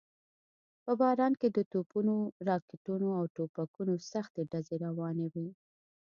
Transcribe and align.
په 0.83 0.91
باران 1.01 1.33
کې 1.41 1.49
د 1.51 1.59
توپونو، 1.71 2.15
راکټونو 2.49 3.07
او 3.19 3.23
ټوپکونو 3.35 3.93
سختې 4.11 4.41
ډزې 4.51 4.75
روانې 4.85 5.27
وې. 5.33 5.47